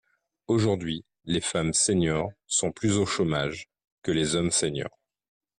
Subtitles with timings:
[0.47, 3.69] Aujourd’hui, les femmes seniors sont plus au chômage
[4.01, 4.97] que les hommes seniors.